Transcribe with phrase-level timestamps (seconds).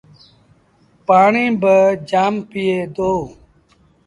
[1.07, 1.75] پآڻيٚ با
[2.09, 3.11] جآم پييٚئي دو۔